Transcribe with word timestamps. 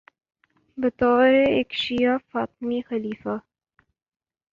بطور 0.77 1.33
ایک 1.49 1.69
شیعہ 1.81 2.17
فاطمی 2.31 2.79
خلیفہ 2.89 3.35